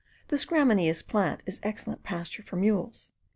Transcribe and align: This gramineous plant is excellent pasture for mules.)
This 0.29 0.45
gramineous 0.47 1.03
plant 1.07 1.43
is 1.45 1.59
excellent 1.61 2.01
pasture 2.01 2.41
for 2.41 2.55
mules.) 2.55 3.11